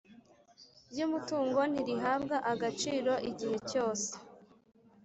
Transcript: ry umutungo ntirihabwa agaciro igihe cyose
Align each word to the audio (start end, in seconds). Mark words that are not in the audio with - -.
ry 0.91 0.99
umutungo 1.07 1.59
ntirihabwa 1.71 2.37
agaciro 2.51 3.13
igihe 3.29 3.57
cyose 3.69 4.09